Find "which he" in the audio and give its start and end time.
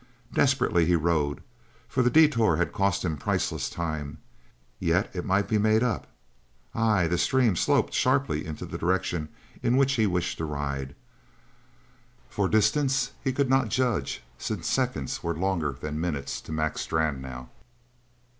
9.77-10.07